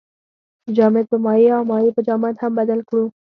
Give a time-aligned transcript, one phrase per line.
[0.75, 3.05] جامد په مایع او مایع په جامد هم بدل کړو.